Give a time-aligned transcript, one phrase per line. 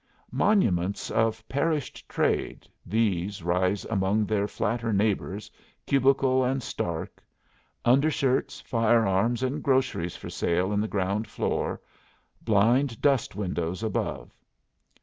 [0.31, 5.51] Monuments of perished trade, these rise among their flatter neighbors
[5.85, 7.21] cubical and stark;
[7.85, 11.79] under shirts, fire arms, and groceries for sale in the ground floor,
[12.43, 14.33] blind dust windows above.